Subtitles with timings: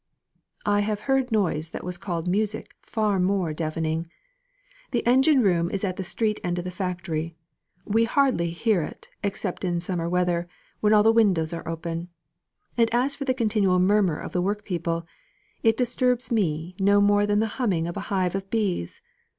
[0.65, 4.09] "I have heard noise that was called music far more deafening.
[4.89, 7.35] The engine room is at the street end of the factory;
[7.85, 10.47] we hardly hear it, except in summer weather,
[10.79, 12.09] when all the windows are open;
[12.75, 15.05] and as for the continual murmur of the workpeople,
[15.61, 19.03] it disturbs me no more than the humming of a hive of bees.